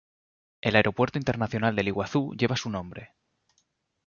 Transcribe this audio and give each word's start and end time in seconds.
El 0.61 0.75
Aeropuerto 0.75 1.19
internacional 1.19 1.75
del 1.75 1.89
Iguazú 1.89 2.33
lleva 2.35 2.57
su 2.57 2.71
nombre. 2.71 3.13